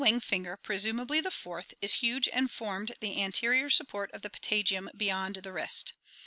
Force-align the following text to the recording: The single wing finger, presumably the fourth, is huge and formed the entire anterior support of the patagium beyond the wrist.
The 0.01 0.05
single 0.05 0.15
wing 0.15 0.19
finger, 0.21 0.57
presumably 0.57 1.21
the 1.21 1.29
fourth, 1.29 1.75
is 1.79 1.93
huge 2.01 2.27
and 2.33 2.49
formed 2.49 2.95
the 3.01 3.11
entire 3.21 3.25
anterior 3.25 3.69
support 3.69 4.11
of 4.13 4.23
the 4.23 4.31
patagium 4.31 4.89
beyond 4.97 5.35
the 5.43 5.53
wrist. 5.53 5.93